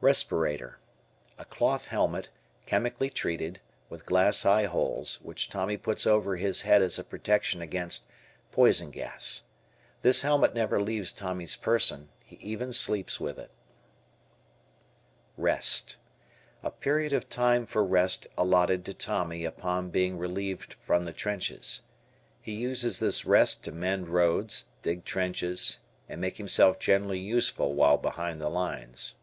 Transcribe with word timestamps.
Respirator. 0.00 0.78
A 1.38 1.44
cloth 1.44 1.86
helmet, 1.86 2.28
chemically 2.66 3.10
treated, 3.10 3.58
with 3.88 4.06
glass 4.06 4.46
eye 4.46 4.66
holes, 4.66 5.18
which 5.22 5.50
Tommy 5.50 5.76
puts 5.76 6.06
over 6.06 6.36
his 6.36 6.60
head 6.60 6.82
as 6.82 7.00
a 7.00 7.04
protection 7.04 7.60
against, 7.60 8.06
poison 8.52 8.92
gas. 8.92 9.42
This 10.02 10.22
helmet 10.22 10.54
never 10.54 10.80
leaves 10.80 11.10
Tommy's 11.10 11.56
person, 11.56 12.10
he 12.22 12.36
even 12.36 12.72
sleeps 12.72 13.18
with 13.18 13.40
it. 13.40 13.50
Rest. 15.36 15.96
A 16.62 16.70
period 16.70 17.12
of 17.12 17.28
time 17.28 17.66
for 17.66 17.84
rest 17.84 18.28
allotted 18.38 18.84
to 18.84 18.94
Tommy 18.94 19.44
upon 19.44 19.90
being 19.90 20.16
relieved 20.16 20.74
from 20.74 21.02
the 21.06 21.12
trenches. 21.12 21.82
He 22.40 22.52
uses 22.52 23.00
this 23.00 23.26
"rest" 23.26 23.64
to 23.64 23.72
mend 23.72 24.08
roads, 24.10 24.66
dig 24.80 25.04
trenches, 25.04 25.80
and 26.08 26.20
make 26.20 26.36
himself 26.36 26.78
generally 26.78 27.18
useful 27.18 27.74
while 27.74 27.96
behind 27.98 28.40
the 28.40 28.48
lines. 28.48 29.16